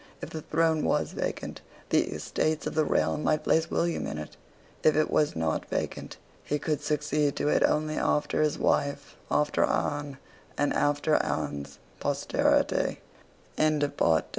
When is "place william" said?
3.43-4.07